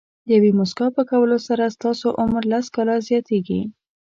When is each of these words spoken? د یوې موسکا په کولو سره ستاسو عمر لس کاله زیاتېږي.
د 0.27 0.27
یوې 0.37 0.51
موسکا 0.59 0.87
په 0.97 1.03
کولو 1.11 1.37
سره 1.47 1.73
ستاسو 1.77 2.07
عمر 2.21 2.43
لس 2.53 2.65
کاله 2.75 2.95
زیاتېږي. 3.07 3.61